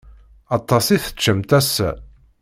Aṭas 0.57 0.85
i 0.95 0.97
teččamt 1.03 1.51
ass-a. 1.59 1.89